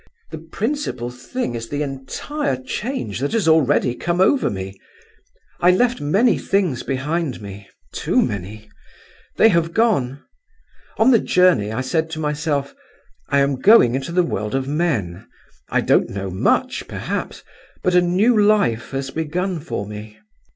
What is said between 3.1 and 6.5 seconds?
that has already come over me. I left many